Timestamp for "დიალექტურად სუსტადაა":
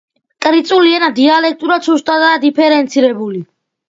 1.19-2.39